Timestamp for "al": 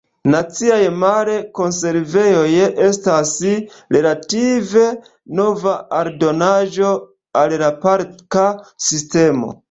7.43-7.53